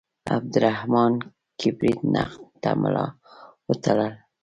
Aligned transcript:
عبدالرحمان 0.35 1.13
کبریت 1.59 1.99
نقد 2.13 2.41
ته 2.61 2.69
ملا 2.81 3.05
وتړله. 3.67 4.19